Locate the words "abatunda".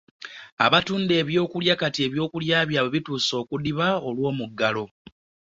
0.65-1.13